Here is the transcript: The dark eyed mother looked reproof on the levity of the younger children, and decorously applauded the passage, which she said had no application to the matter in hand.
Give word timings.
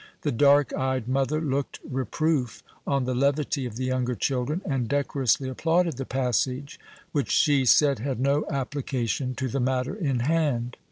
The 0.23 0.31
dark 0.31 0.73
eyed 0.73 1.07
mother 1.07 1.39
looked 1.39 1.79
reproof 1.87 2.63
on 2.87 3.03
the 3.03 3.13
levity 3.13 3.67
of 3.67 3.75
the 3.75 3.85
younger 3.85 4.15
children, 4.15 4.63
and 4.65 4.87
decorously 4.89 5.47
applauded 5.47 5.97
the 5.97 6.05
passage, 6.07 6.79
which 7.11 7.29
she 7.29 7.65
said 7.65 7.99
had 7.99 8.19
no 8.19 8.43
application 8.49 9.35
to 9.35 9.47
the 9.47 9.59
matter 9.59 9.93
in 9.93 10.21
hand. 10.21 10.77